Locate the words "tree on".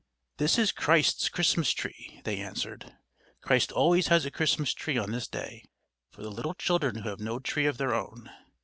4.73-5.11